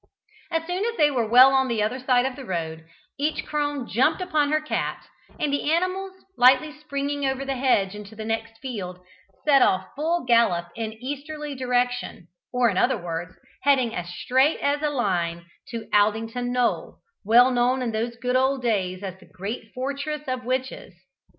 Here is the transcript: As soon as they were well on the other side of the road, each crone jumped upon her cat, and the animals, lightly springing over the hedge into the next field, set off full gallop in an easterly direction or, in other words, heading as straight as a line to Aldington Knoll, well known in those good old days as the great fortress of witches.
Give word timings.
As 0.49 0.65
soon 0.65 0.83
as 0.83 0.97
they 0.97 1.11
were 1.11 1.27
well 1.29 1.53
on 1.53 1.67
the 1.67 1.83
other 1.83 1.99
side 1.99 2.25
of 2.25 2.35
the 2.35 2.43
road, 2.43 2.85
each 3.19 3.45
crone 3.45 3.87
jumped 3.87 4.19
upon 4.19 4.49
her 4.51 4.59
cat, 4.59 5.07
and 5.39 5.53
the 5.53 5.71
animals, 5.71 6.13
lightly 6.35 6.71
springing 6.71 7.23
over 7.23 7.45
the 7.45 7.53
hedge 7.53 7.93
into 7.93 8.15
the 8.15 8.25
next 8.25 8.57
field, 8.57 8.99
set 9.45 9.61
off 9.61 9.89
full 9.95 10.25
gallop 10.25 10.69
in 10.75 10.85
an 10.85 10.93
easterly 10.93 11.53
direction 11.53 12.29
or, 12.51 12.67
in 12.67 12.79
other 12.79 12.97
words, 12.97 13.35
heading 13.61 13.93
as 13.93 14.09
straight 14.09 14.57
as 14.59 14.81
a 14.81 14.89
line 14.89 15.45
to 15.67 15.87
Aldington 15.93 16.51
Knoll, 16.51 16.97
well 17.23 17.51
known 17.51 17.83
in 17.83 17.91
those 17.91 18.15
good 18.15 18.35
old 18.35 18.63
days 18.63 19.03
as 19.03 19.19
the 19.19 19.27
great 19.27 19.71
fortress 19.71 20.23
of 20.27 20.43
witches. 20.43 20.95